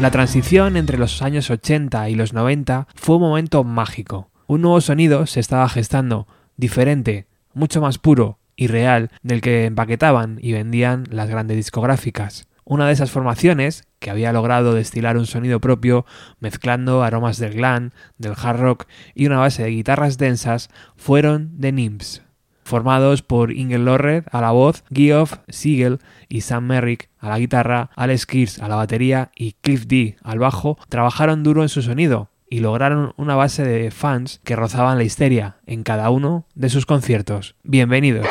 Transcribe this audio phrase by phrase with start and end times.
[0.00, 4.30] La transición entre los años 80 y los 90 fue un momento mágico.
[4.46, 10.38] Un nuevo sonido se estaba gestando, diferente, mucho más puro y real del que empaquetaban
[10.40, 12.48] y vendían las grandes discográficas.
[12.64, 16.06] Una de esas formaciones, que había logrado destilar un sonido propio
[16.38, 21.72] mezclando aromas del glam, del hard rock y una base de guitarras densas, fueron The
[21.72, 22.22] Nymphs
[22.70, 25.98] formados por Ingel Lorred a la voz, Geoff Siegel
[26.28, 30.38] y Sam Merrick a la guitarra, Alex Kears a la batería y Cliff D al
[30.38, 35.04] bajo, trabajaron duro en su sonido y lograron una base de fans que rozaban la
[35.04, 37.56] histeria en cada uno de sus conciertos.
[37.62, 38.26] Bienvenidos.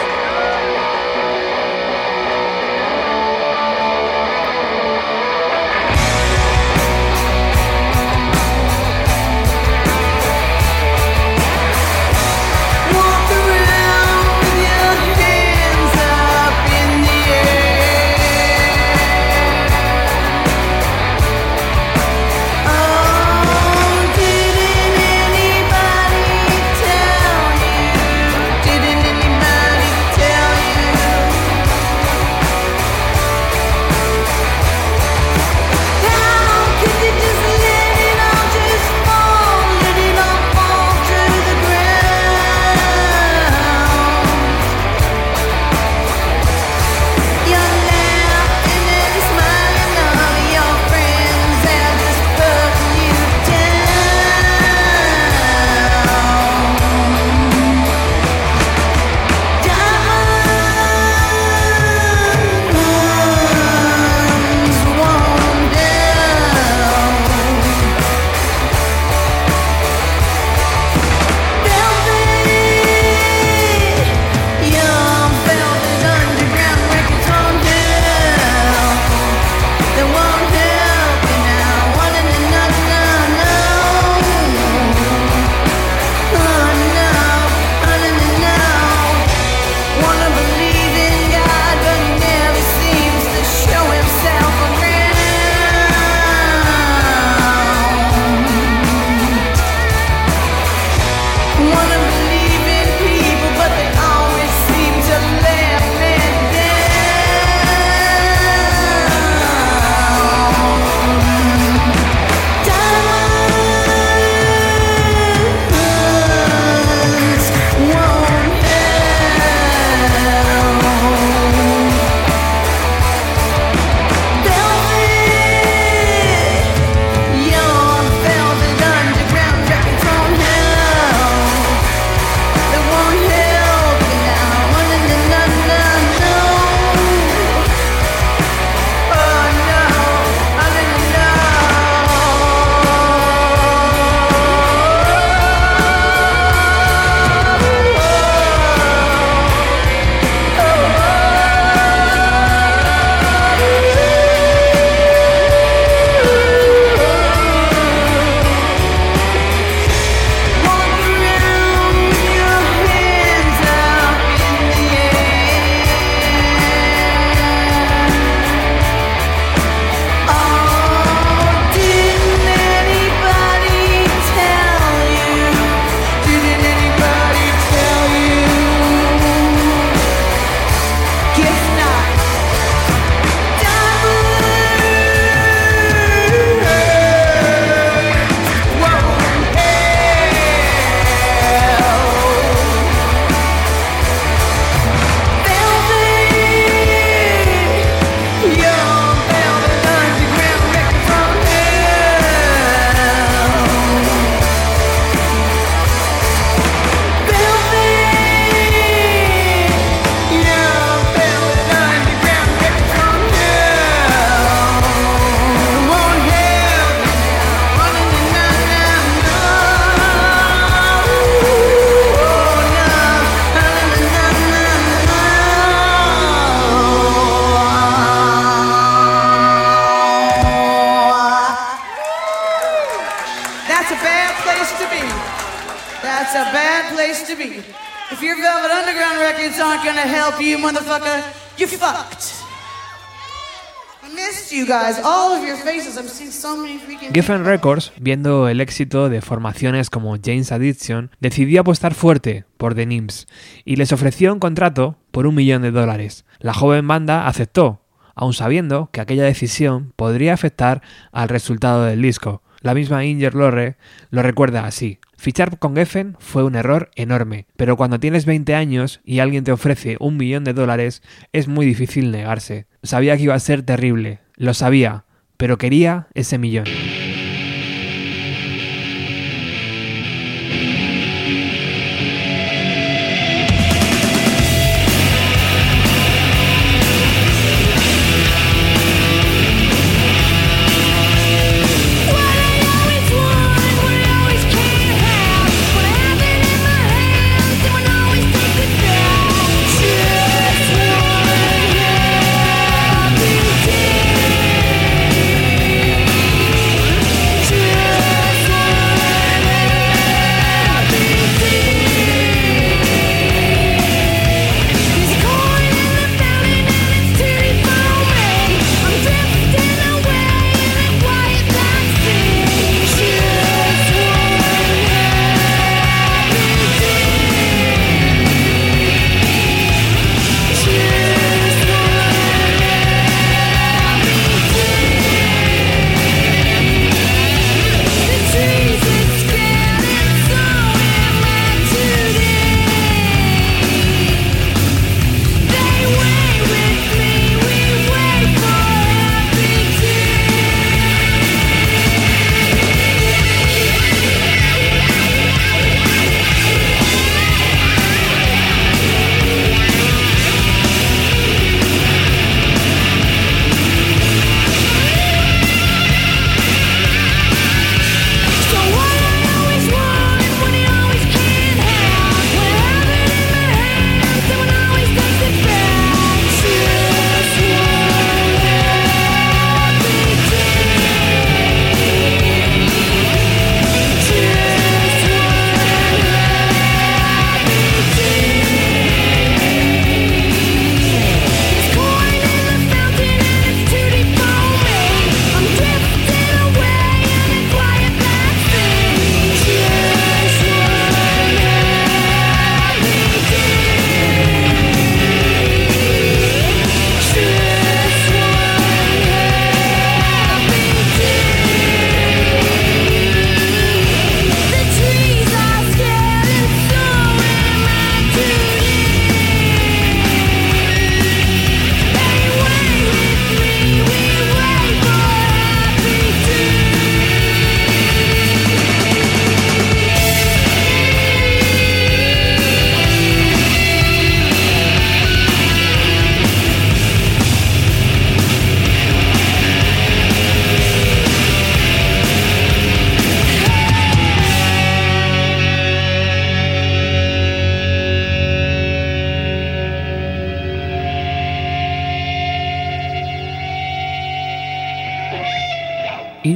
[247.19, 252.85] Geffen Records, viendo el éxito de formaciones como James Addiction, decidió apostar fuerte por The
[252.85, 253.27] Nymphs
[253.65, 256.23] y les ofreció un contrato por un millón de dólares.
[256.39, 257.81] La joven banda aceptó,
[258.15, 260.81] aun sabiendo que aquella decisión podría afectar
[261.11, 262.41] al resultado del disco.
[262.61, 263.75] La misma Inger Lorre
[264.11, 264.99] lo recuerda así.
[265.17, 269.51] Fichar con Geffen fue un error enorme, pero cuando tienes 20 años y alguien te
[269.51, 272.67] ofrece un millón de dólares, es muy difícil negarse.
[272.81, 275.03] Sabía que iba a ser terrible, lo sabía,
[275.35, 276.63] pero quería ese millón.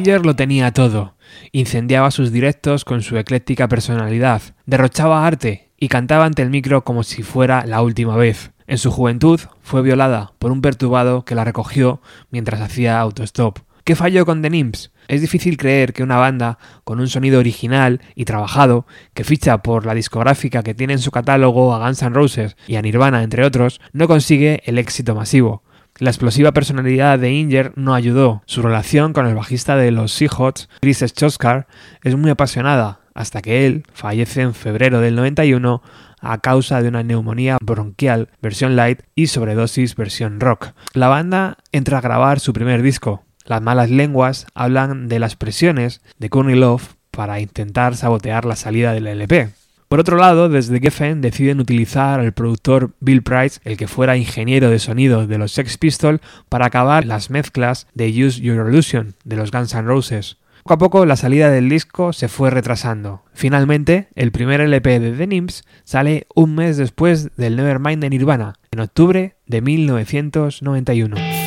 [0.05, 1.15] Lo tenía todo.
[1.53, 7.03] Incendiaba sus directos con su ecléctica personalidad, derrochaba arte y cantaba ante el micro como
[7.03, 8.51] si fuera la última vez.
[8.67, 13.59] En su juventud fue violada por un perturbado que la recogió mientras hacía autostop.
[13.85, 14.91] ¿Qué falló con The Nimps?
[15.07, 19.85] Es difícil creer que una banda con un sonido original y trabajado, que ficha por
[19.85, 23.45] la discográfica que tiene en su catálogo a Guns N' Roses y a Nirvana, entre
[23.45, 25.63] otros, no consigue el éxito masivo.
[25.99, 28.41] La explosiva personalidad de Inger no ayudó.
[28.47, 31.67] Su relación con el bajista de los Seahawks, Chris Schoskar,
[32.03, 35.83] es muy apasionada, hasta que él fallece en febrero del 91
[36.19, 40.69] a causa de una neumonía bronquial versión light y sobredosis versión rock.
[40.93, 43.23] La banda entra a grabar su primer disco.
[43.45, 48.93] Las malas lenguas hablan de las presiones de Courtney Love para intentar sabotear la salida
[48.93, 49.49] del LP.
[49.93, 54.71] Por otro lado, desde Geffen deciden utilizar al productor Bill Price, el que fuera ingeniero
[54.71, 56.19] de sonido de los Sex Pistols,
[56.49, 60.37] para acabar las mezclas de Use Your Illusion de los Guns N' Roses.
[60.63, 63.21] Poco a poco la salida del disco se fue retrasando.
[63.35, 68.55] Finalmente, el primer LP de The Nimps sale un mes después del Nevermind de Nirvana,
[68.71, 71.42] en octubre de 1991.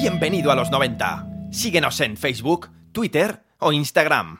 [0.00, 1.26] Bienvenido a los 90.
[1.50, 4.38] Síguenos en Facebook, Twitter o Instagram.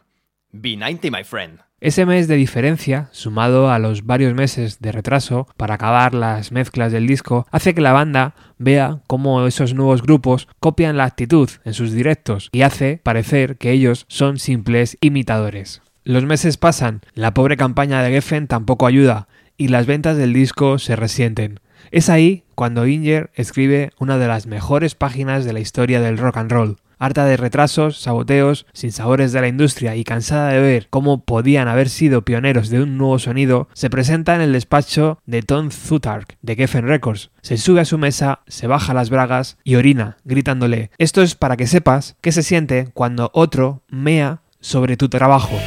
[0.53, 1.59] B90, my friend.
[1.81, 6.93] Ese mes de diferencia, sumado a los varios meses de retraso para acabar las mezclas
[6.93, 11.75] del disco, hace que la banda vea cómo esos nuevos grupos copian la actitud en
[11.75, 15.83] sus directos y hace parecer que ellos son simples imitadores.
[16.05, 20.79] Los meses pasan, la pobre campaña de Geffen tampoco ayuda y las ventas del disco
[20.79, 21.59] se resienten.
[21.91, 26.37] Es ahí cuando Inger escribe una de las mejores páginas de la historia del rock
[26.39, 30.89] and roll harta de retrasos, saboteos, sin sabores de la industria y cansada de ver
[30.91, 35.43] cómo podían haber sido pioneros de un nuevo sonido, se presenta en el despacho de
[35.43, 37.31] Tom Zutark de Geffen Records.
[37.43, 41.57] Se sube a su mesa, se baja las bragas y orina, gritándole: Esto es para
[41.57, 45.59] que sepas qué se siente cuando otro mea sobre tu trabajo.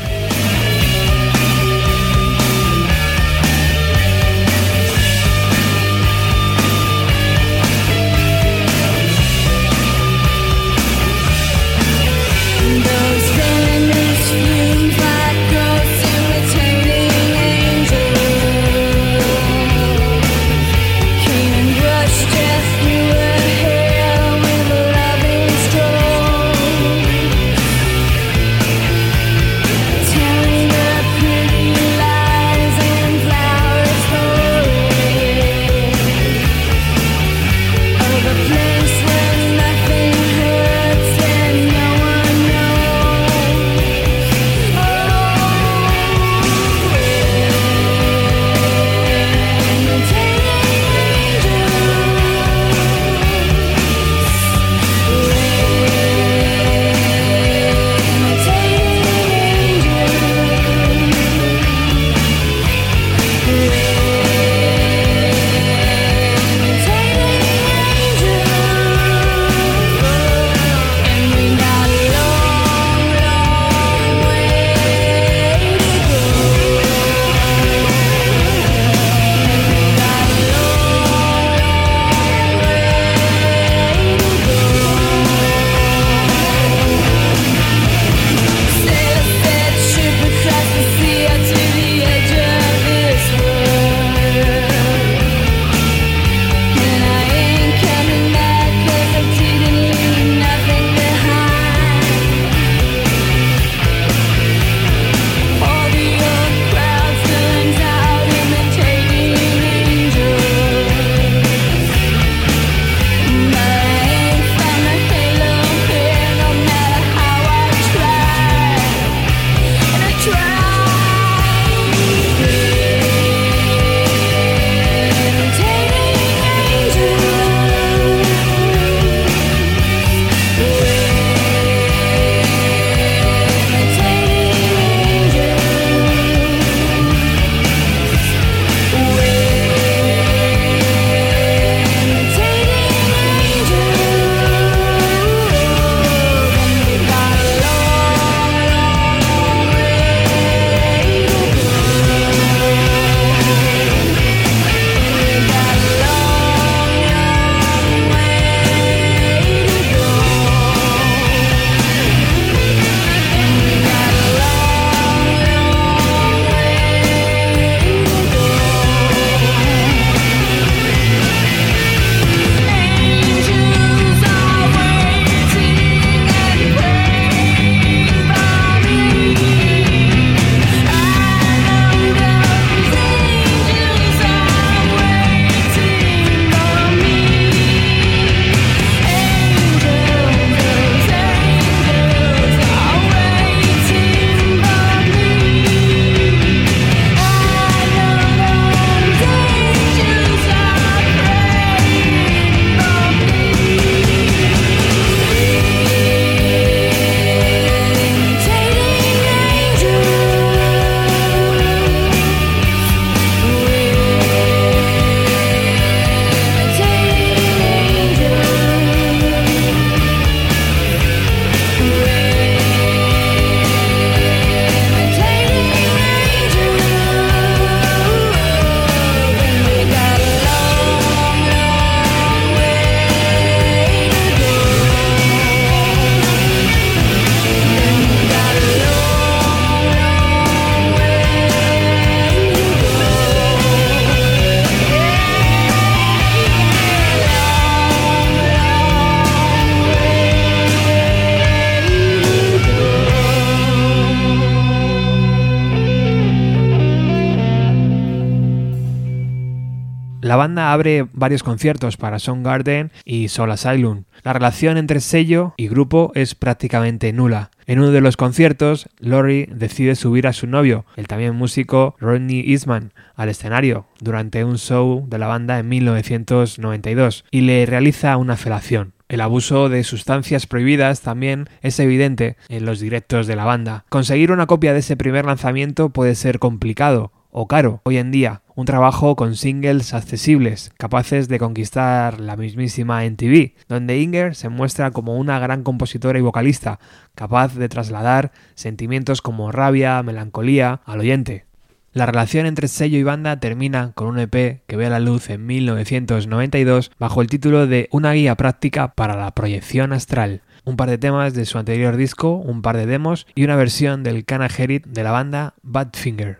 [260.81, 264.05] Abre varios conciertos para Soundgarden y Soul Asylum.
[264.23, 267.51] La relación entre sello y grupo es prácticamente nula.
[267.67, 272.51] En uno de los conciertos, Lori decide subir a su novio, el también músico Rodney
[272.51, 278.35] Eastman, al escenario durante un show de la banda en 1992 y le realiza una
[278.35, 278.93] felación.
[279.07, 283.85] El abuso de sustancias prohibidas también es evidente en los directos de la banda.
[283.89, 288.41] Conseguir una copia de ese primer lanzamiento puede ser complicado o caro hoy en día,
[288.55, 294.91] un trabajo con singles accesibles, capaces de conquistar la mismísima MTV, donde Inger se muestra
[294.91, 296.79] como una gran compositora y vocalista,
[297.15, 301.45] capaz de trasladar sentimientos como rabia, melancolía al oyente.
[301.93, 305.29] La relación entre sello y banda termina con un EP que ve a la luz
[305.29, 310.41] en 1992 bajo el título de Una guía práctica para la proyección astral.
[310.63, 314.03] Un par de temas de su anterior disco, un par de demos y una versión
[314.03, 316.39] del Cana Herit de la banda Badfinger.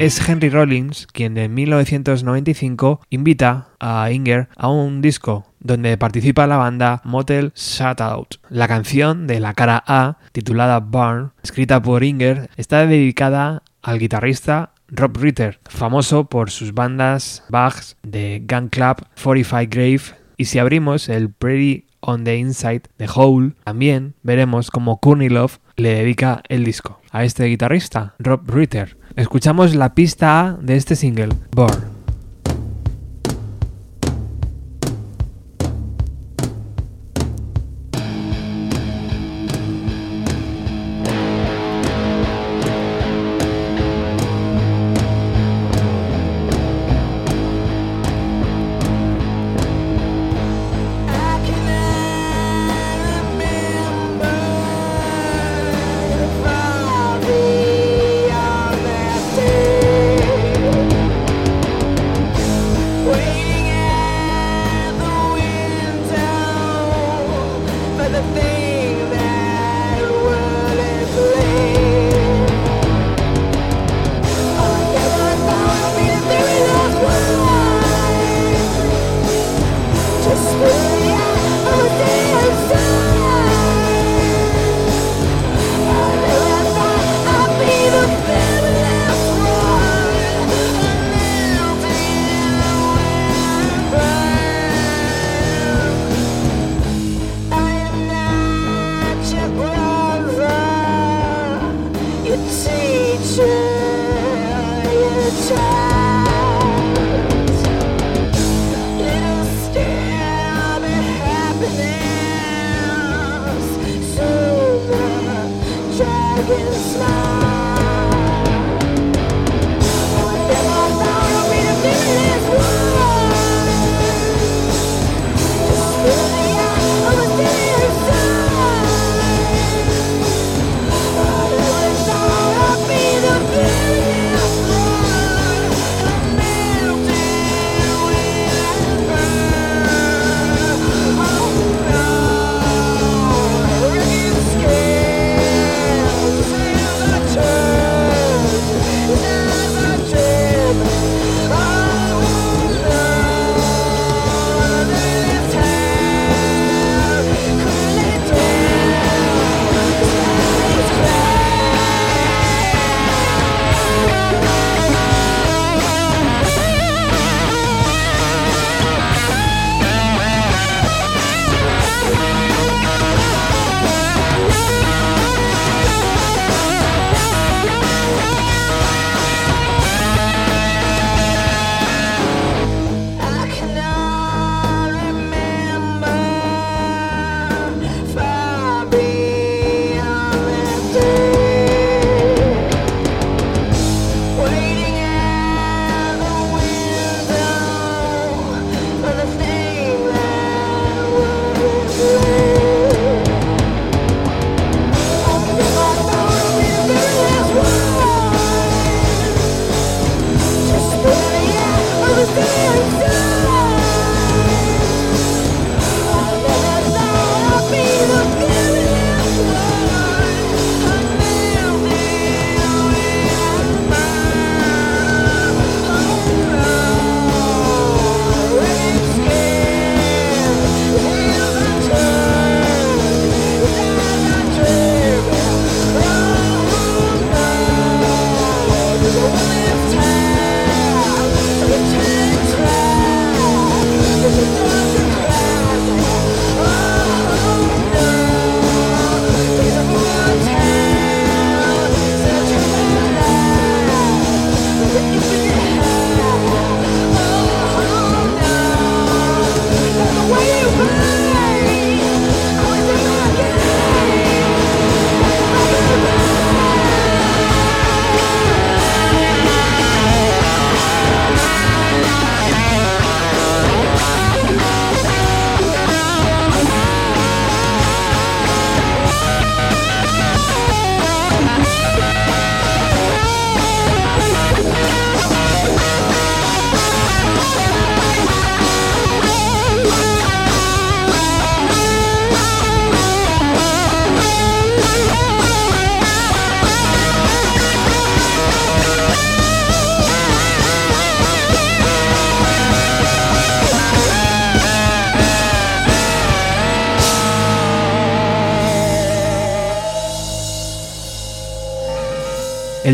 [0.00, 6.56] Es Henry Rollins quien en 1995 invita a Inger a un disco donde participa la
[6.56, 8.36] banda Motel Shutout.
[8.48, 14.72] La canción de la cara A, titulada Burn, escrita por Inger, está dedicada al guitarrista
[14.88, 21.10] Rob Ritter, famoso por sus bandas Bugs de Gun Club, 45 Grave y si abrimos
[21.10, 27.00] el Pretty on the Inside de Hole, también veremos como Love le dedica el disco
[27.10, 28.99] a este guitarrista, Rob Ritter.
[29.16, 31.99] Escuchamos la pista A de este single, Born.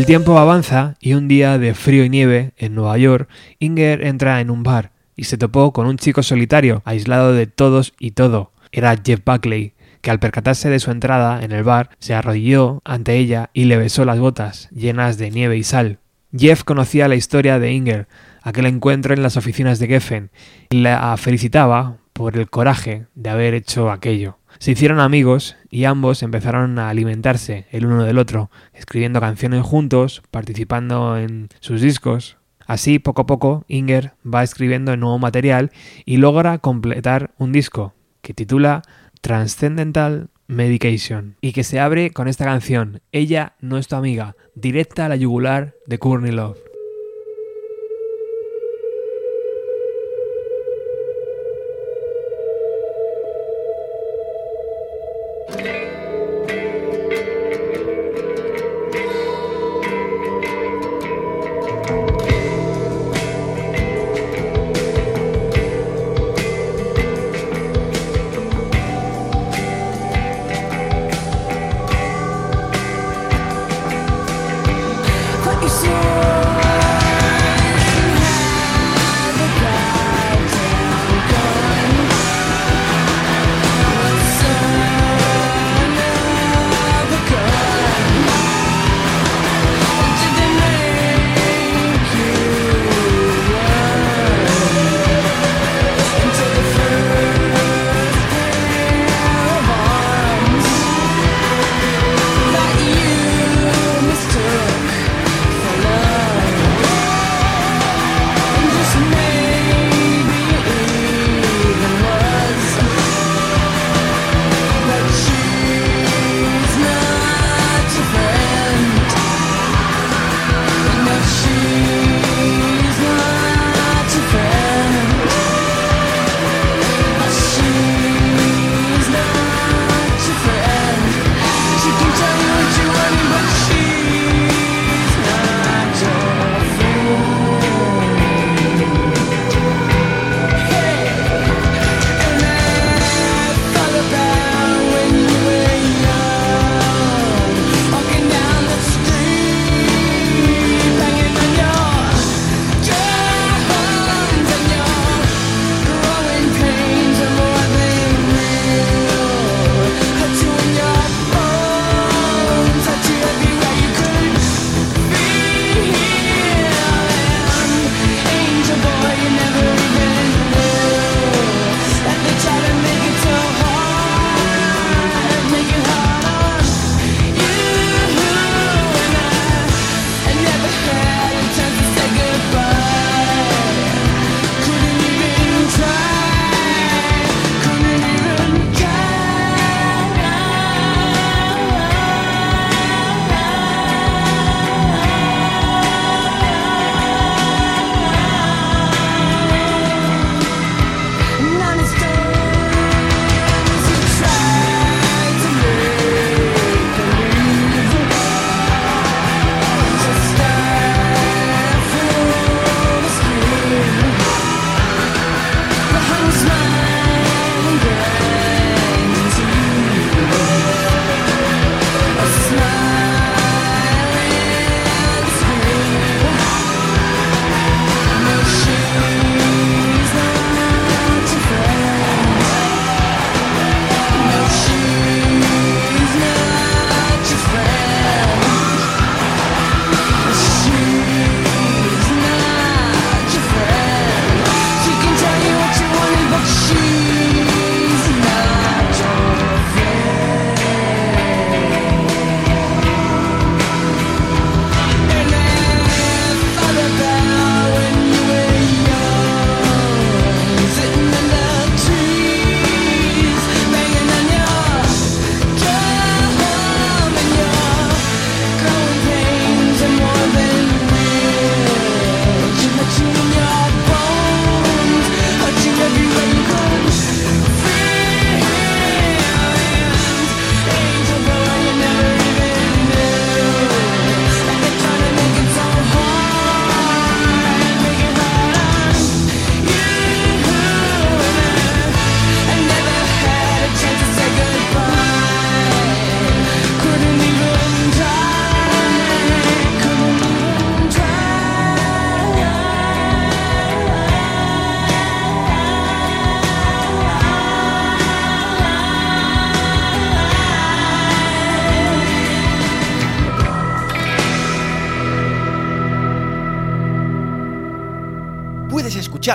[0.07, 3.27] El tiempo avanza y un día de frío y nieve en Nueva York,
[3.59, 7.93] Inger entra en un bar y se topó con un chico solitario, aislado de todos
[7.99, 8.53] y todo.
[8.71, 13.17] Era Jeff Buckley, que al percatarse de su entrada en el bar se arrodilló ante
[13.17, 15.99] ella y le besó las botas, llenas de nieve y sal.
[16.33, 18.07] Jeff conocía la historia de Inger,
[18.43, 20.31] aquel encuentro en las oficinas de Geffen,
[20.69, 24.37] y la felicitaba por el coraje de haber hecho aquello.
[24.59, 30.23] Se hicieron amigos y ambos empezaron a alimentarse el uno del otro, escribiendo canciones juntos,
[30.31, 32.37] participando en sus discos.
[32.65, 35.71] Así, poco a poco, Inger va escribiendo nuevo material
[36.05, 38.81] y logra completar un disco que titula
[39.21, 45.05] Transcendental Medication y que se abre con esta canción, Ella no es tu amiga, directa
[45.05, 46.66] a la yugular de Courtney Love.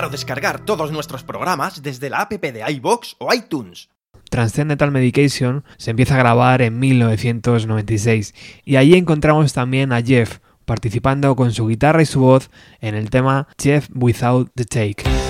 [0.03, 3.89] O descargar todos nuestros programas desde la app de iBox o iTunes.
[4.29, 8.33] Transcendental Medication se empieza a grabar en 1996
[8.65, 12.49] y allí encontramos también a Jeff participando con su guitarra y su voz
[12.81, 15.22] en el tema Jeff Without the Take.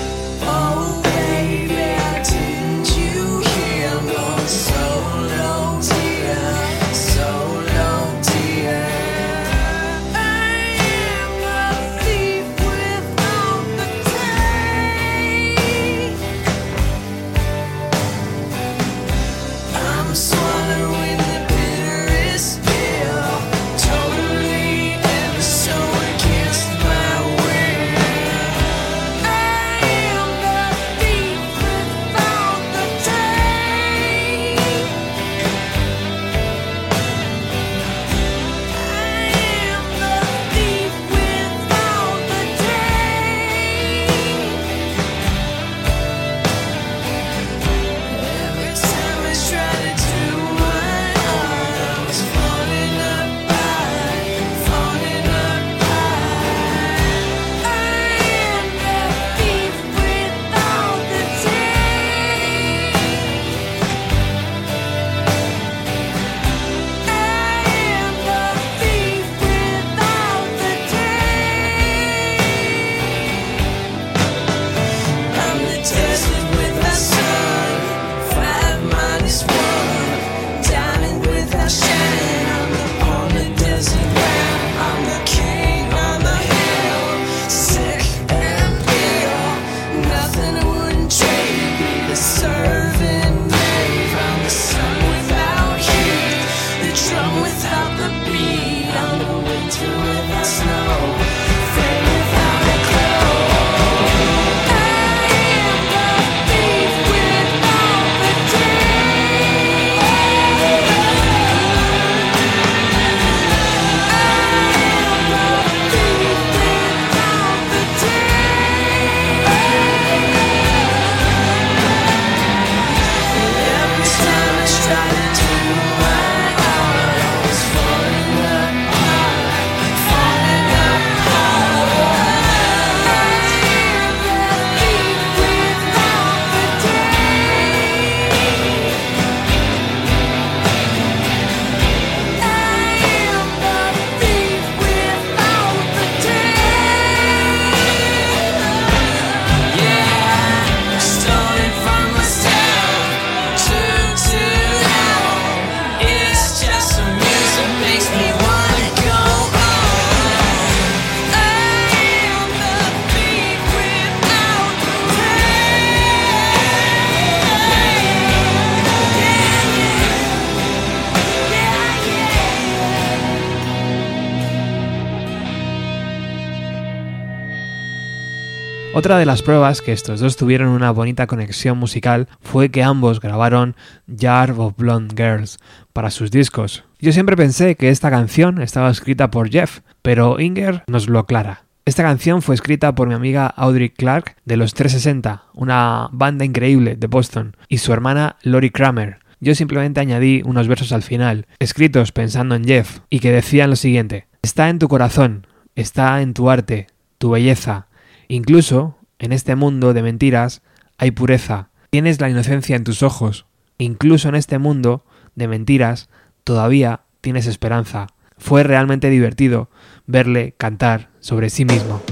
[178.96, 183.18] Otra de las pruebas que estos dos tuvieron una bonita conexión musical fue que ambos
[183.18, 183.74] grabaron
[184.06, 185.58] Jar of Blonde Girls
[185.92, 186.84] para sus discos.
[187.00, 191.64] Yo siempre pensé que esta canción estaba escrita por Jeff, pero Inger nos lo aclara.
[191.84, 196.94] Esta canción fue escrita por mi amiga Audrey Clark de los 360, una banda increíble
[196.94, 199.18] de Boston, y su hermana Lori Kramer.
[199.40, 203.76] Yo simplemente añadí unos versos al final, escritos pensando en Jeff, y que decían lo
[203.76, 206.86] siguiente: Está en tu corazón, está en tu arte,
[207.18, 207.88] tu belleza,
[208.28, 210.62] Incluso, en este mundo de mentiras,
[210.98, 211.70] hay pureza.
[211.90, 213.46] Tienes la inocencia en tus ojos.
[213.78, 215.04] Incluso en este mundo
[215.34, 216.08] de mentiras,
[216.44, 218.08] todavía tienes esperanza.
[218.38, 219.70] Fue realmente divertido
[220.06, 222.02] verle cantar sobre sí mismo.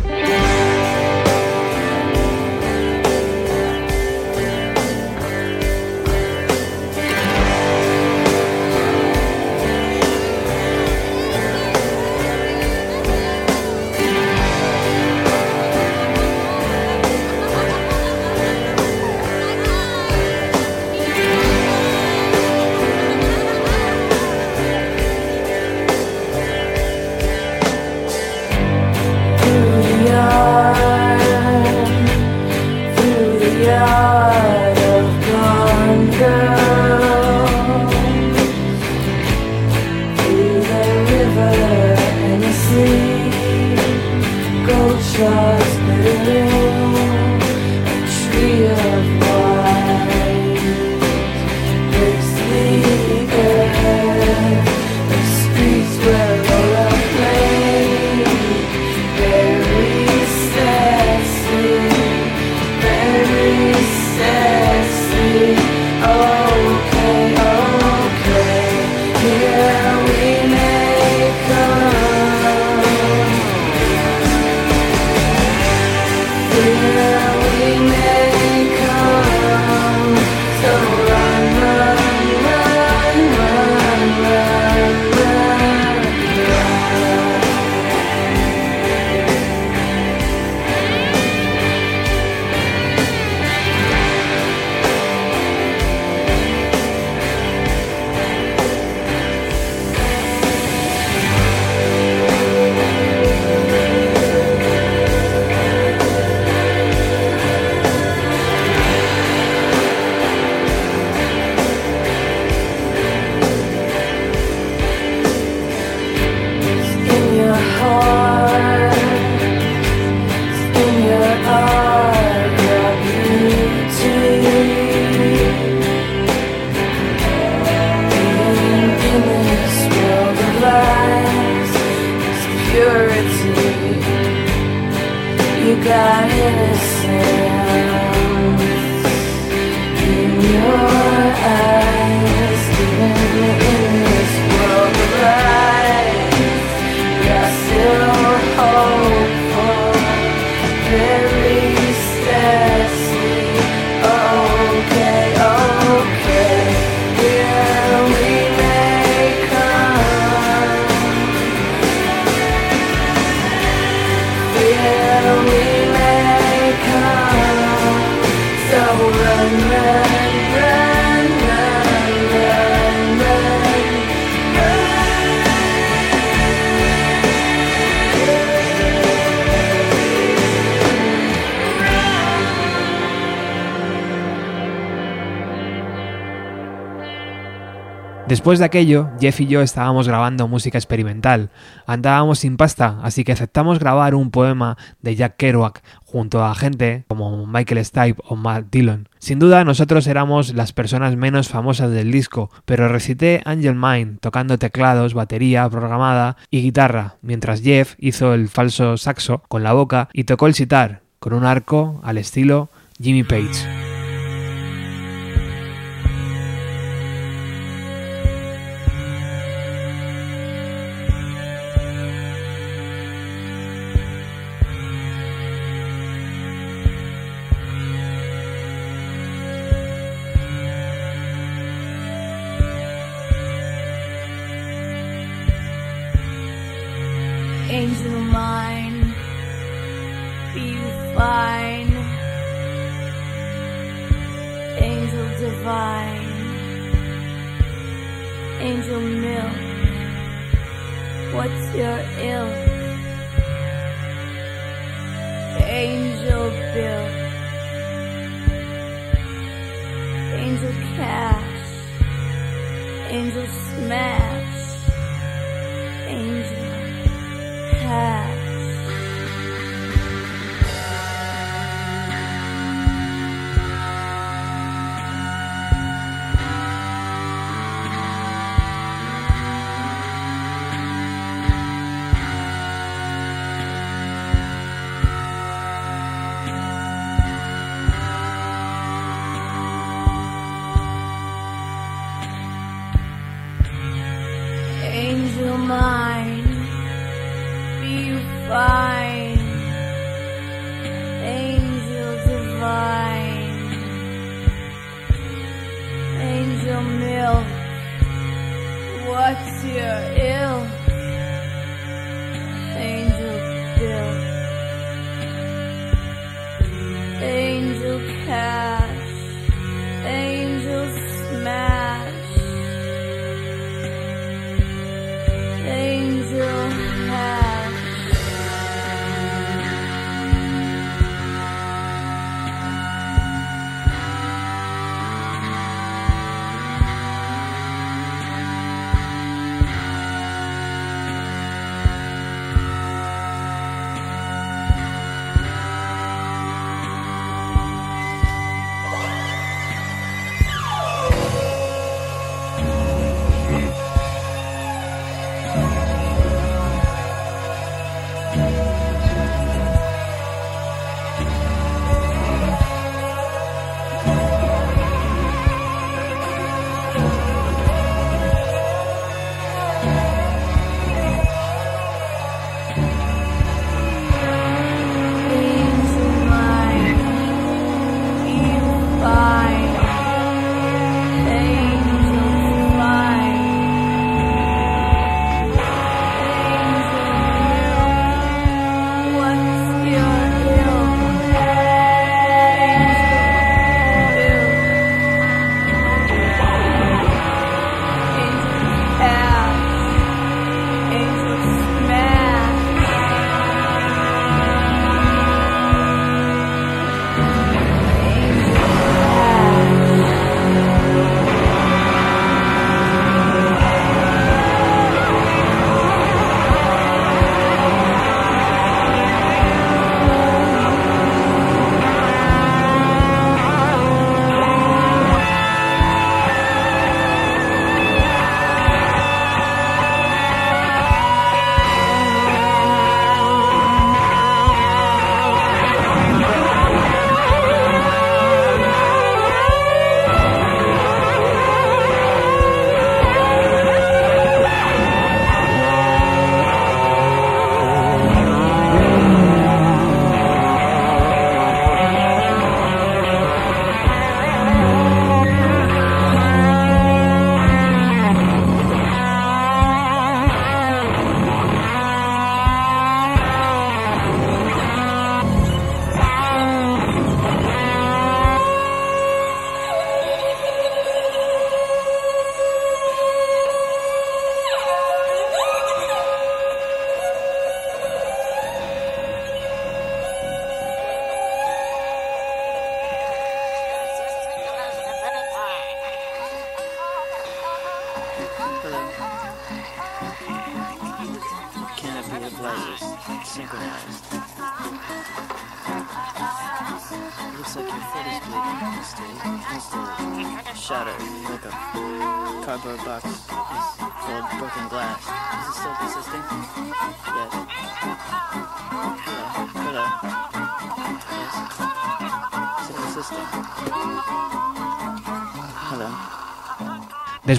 [188.43, 191.51] Después de aquello, Jeff y yo estábamos grabando música experimental.
[191.87, 197.05] Andábamos sin pasta, así que aceptamos grabar un poema de Jack Kerouac junto a gente
[197.07, 199.09] como Michael Stipe o Matt Dillon.
[199.21, 204.59] Sin duda, nosotros éramos las personas menos famosas del disco, pero recité Angel Mind tocando
[204.59, 210.25] teclados, batería programada y guitarra, mientras Jeff hizo el falso saxo con la boca y
[210.25, 212.71] tocó el sitar con un arco al estilo
[213.01, 214.02] Jimmy Page.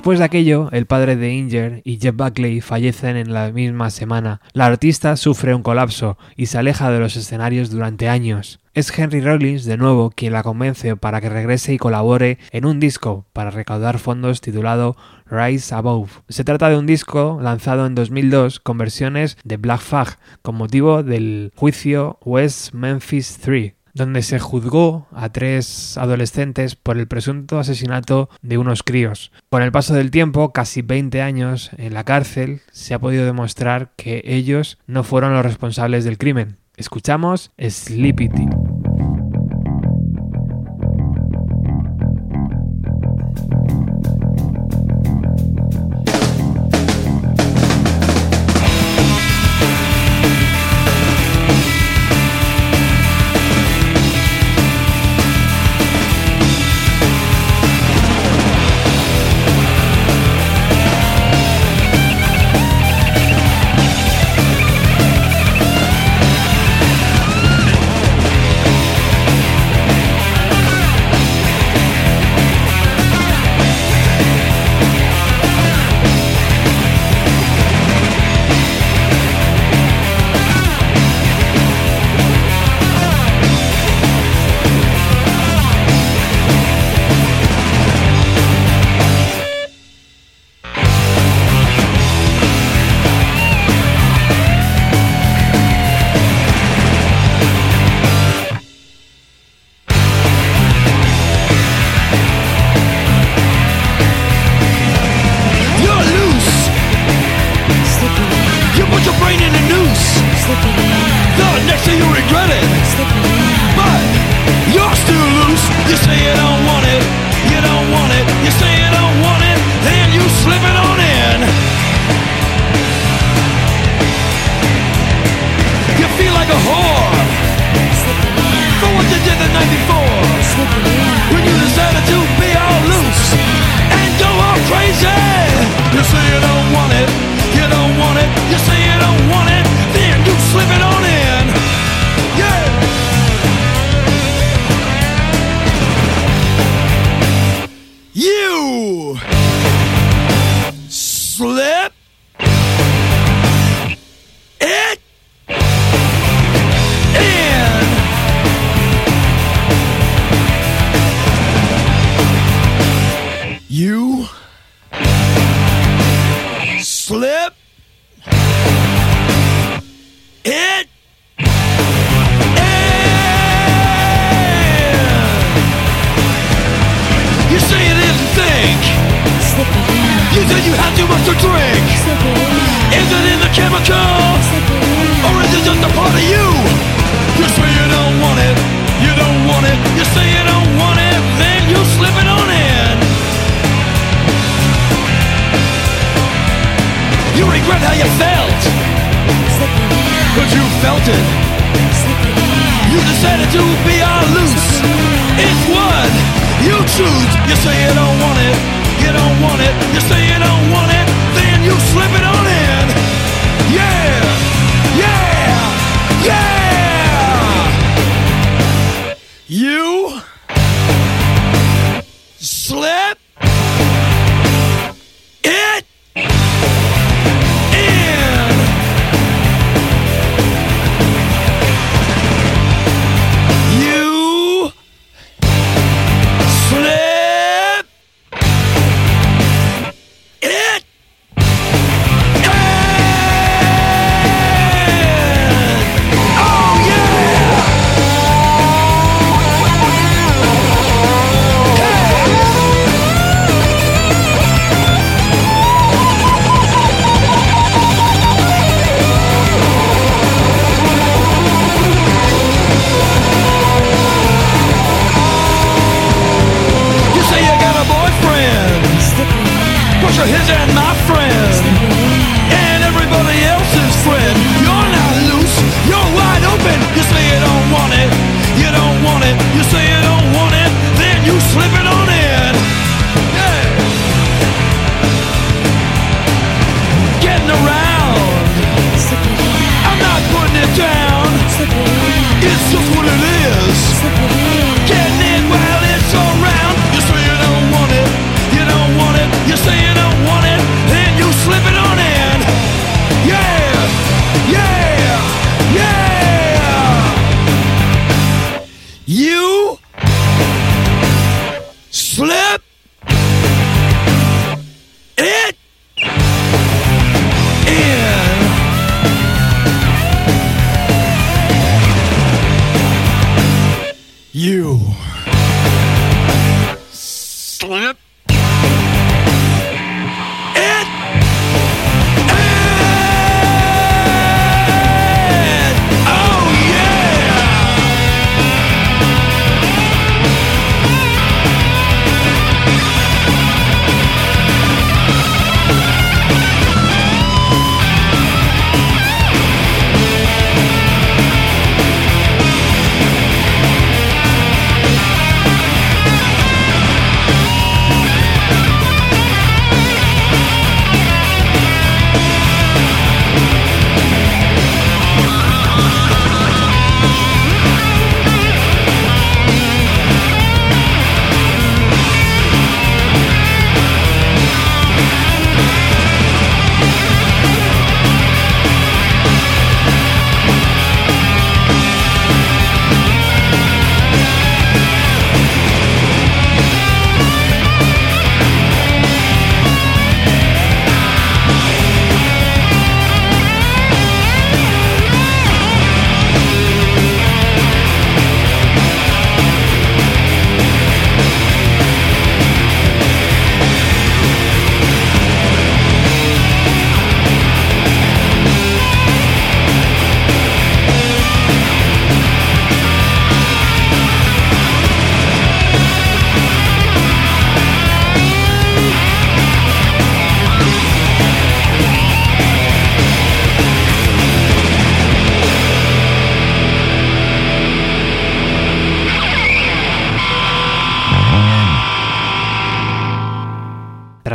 [0.04, 4.42] Después de aquello, el padre de Inger y Jeff Buckley fallecen en la misma semana.
[4.52, 8.60] La artista sufre un colapso y se aleja de los escenarios durante años.
[8.74, 12.82] Es Henry Rollins de nuevo quien la convence para que regrese y colabore en un
[12.82, 16.12] disco para recaudar fondos titulado Rise Above.
[16.28, 21.04] Se trata de un disco lanzado en 2002 con versiones de Black Flag con motivo
[21.04, 28.30] del juicio West Memphis 3 donde se juzgó a tres adolescentes por el presunto asesinato
[28.42, 29.32] de unos críos.
[29.50, 33.92] Con el paso del tiempo, casi 20 años en la cárcel, se ha podido demostrar
[33.96, 36.58] que ellos no fueron los responsables del crimen.
[36.76, 38.30] Escuchamos Sleepy.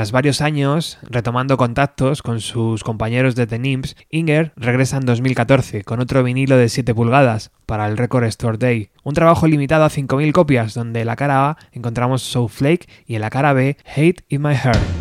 [0.08, 5.84] Tras varios años retomando contactos con sus compañeros de The Nimps, Inger regresa en 2014
[5.84, 9.90] con otro vinilo de 7 pulgadas para el Record Store Day, un trabajo limitado a
[9.90, 13.76] 5.000 copias donde en la cara A encontramos So Flake y en la cara B
[13.84, 14.97] Hate in My Heart.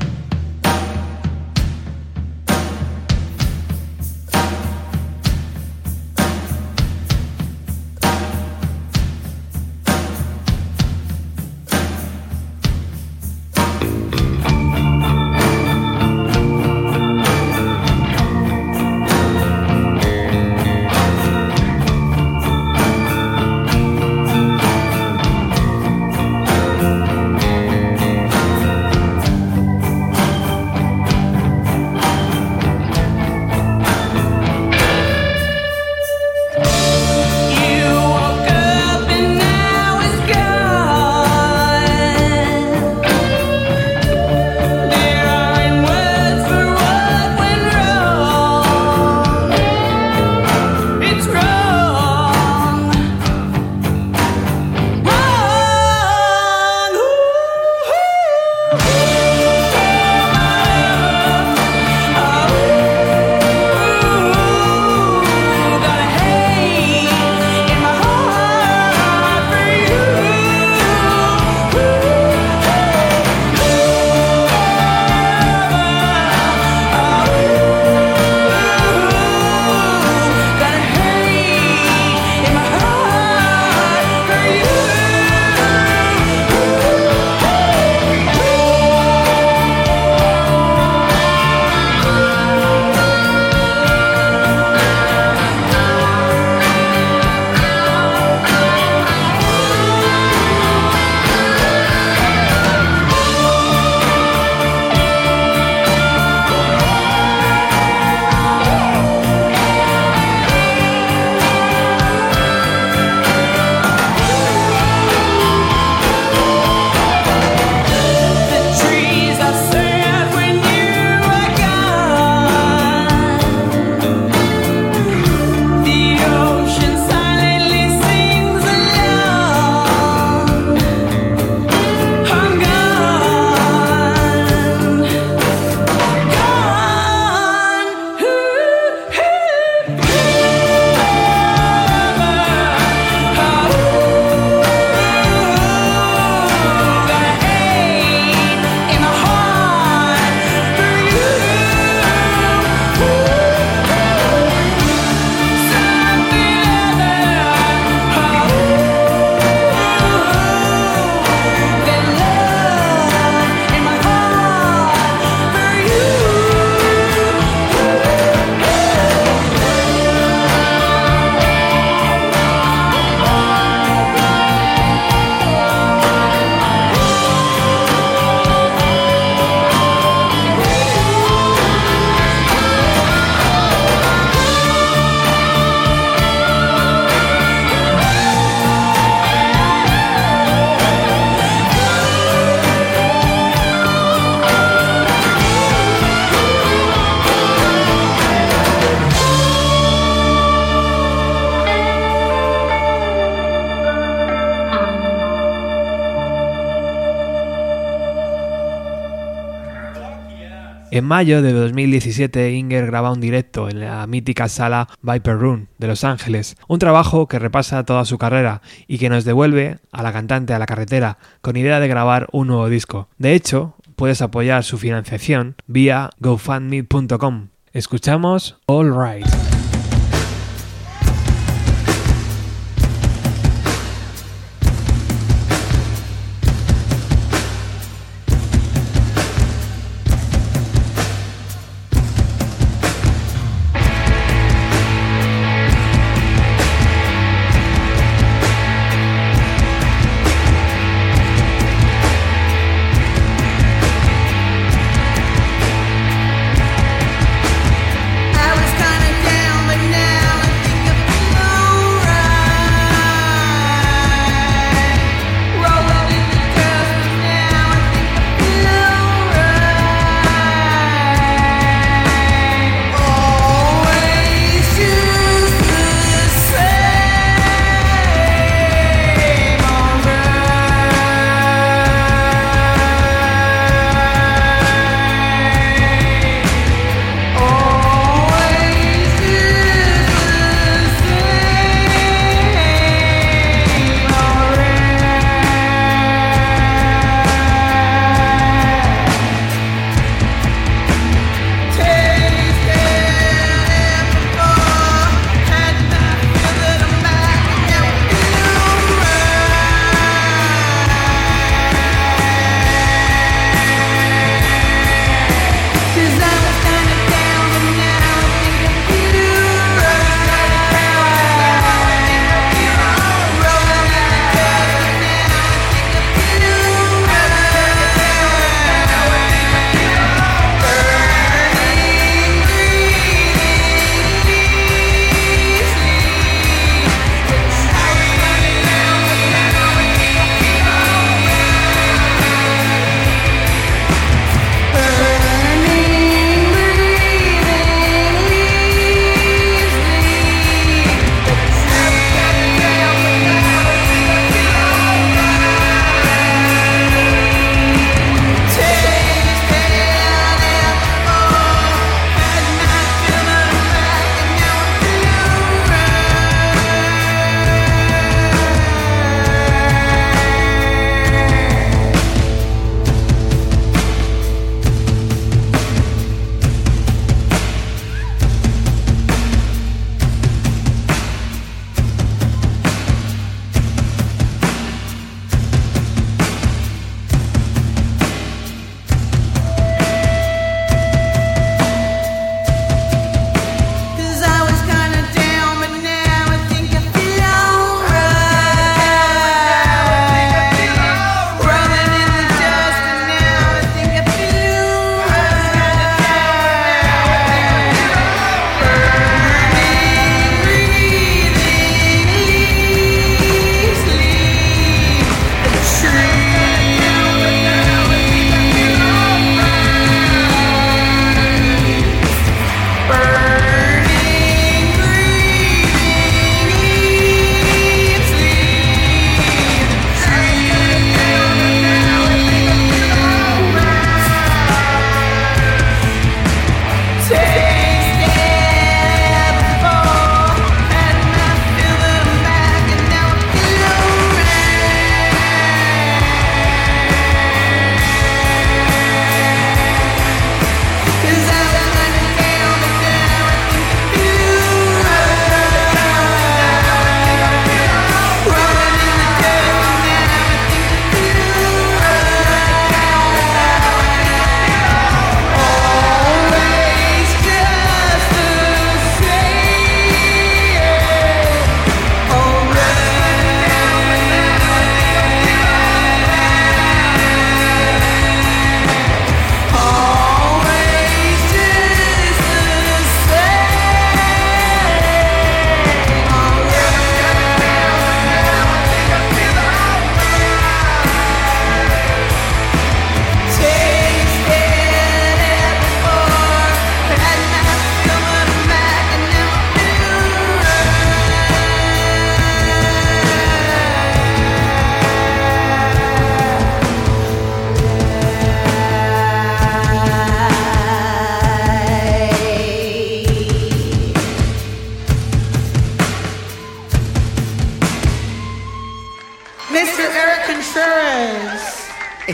[211.18, 216.04] Mayo de 2017, Inger graba un directo en la mítica sala Viper Room de Los
[216.04, 220.54] Ángeles, un trabajo que repasa toda su carrera y que nos devuelve a la cantante
[220.54, 223.10] a la carretera con idea de grabar un nuevo disco.
[223.18, 227.48] De hecho, puedes apoyar su financiación vía gofundme.com.
[227.74, 229.57] Escuchamos All Right.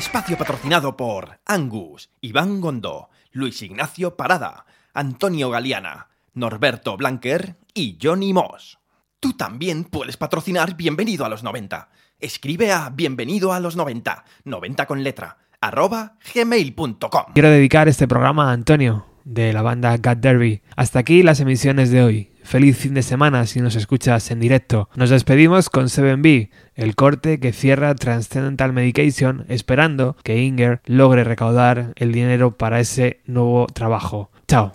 [0.03, 8.33] Espacio patrocinado por Angus, Iván Gondó, Luis Ignacio Parada, Antonio Galeana, Norberto Blanquer y Johnny
[8.33, 8.79] Moss.
[9.21, 11.87] Tú también puedes patrocinar Bienvenido a los 90.
[12.19, 17.23] Escribe a bienvenido a los 90, 90 con letra, arroba gmail.com.
[17.33, 20.61] Quiero dedicar este programa a Antonio, de la banda Cat Derby.
[20.75, 22.32] Hasta aquí las emisiones de hoy.
[22.43, 24.89] Feliz fin de semana si nos escuchas en directo.
[24.95, 31.93] Nos despedimos con 7B, el corte que cierra Transcendental Medication, esperando que Inger logre recaudar
[31.95, 34.29] el dinero para ese nuevo trabajo.
[34.47, 34.71] Chao.